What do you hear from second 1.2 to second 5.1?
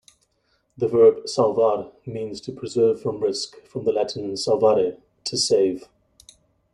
"salvar" means to preserve from risk, from the Latin "salvare",